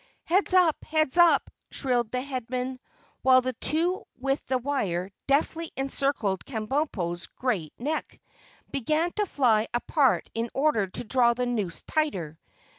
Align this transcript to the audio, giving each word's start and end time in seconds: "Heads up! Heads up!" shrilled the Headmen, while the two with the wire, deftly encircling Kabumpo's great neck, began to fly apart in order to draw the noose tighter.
"Heads 0.25 0.55
up! 0.55 0.83
Heads 0.83 1.15
up!" 1.17 1.51
shrilled 1.69 2.09
the 2.11 2.21
Headmen, 2.23 2.79
while 3.21 3.41
the 3.41 3.53
two 3.53 4.03
with 4.17 4.43
the 4.47 4.57
wire, 4.57 5.11
deftly 5.27 5.71
encircling 5.77 6.37
Kabumpo's 6.37 7.27
great 7.35 7.71
neck, 7.77 8.19
began 8.71 9.11
to 9.11 9.27
fly 9.27 9.67
apart 9.75 10.27
in 10.33 10.49
order 10.55 10.87
to 10.87 11.03
draw 11.03 11.35
the 11.35 11.45
noose 11.45 11.83
tighter. 11.83 12.39